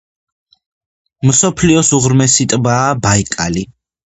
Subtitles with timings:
[1.31, 3.69] მსოფლიოს უღრმესი ტბაა ბაიკალი.